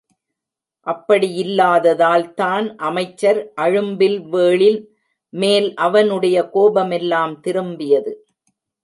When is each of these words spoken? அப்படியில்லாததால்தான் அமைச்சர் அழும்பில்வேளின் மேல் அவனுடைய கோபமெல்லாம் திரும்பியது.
அப்படியில்லாததால்தான் 0.87 2.75
அமைச்சர் 2.75 3.53
அழும்பில்வேளின் 3.61 4.79
மேல் 5.33 5.73
அவனுடைய 5.73 6.49
கோபமெல்லாம் 6.49 7.39
திரும்பியது. 7.47 8.13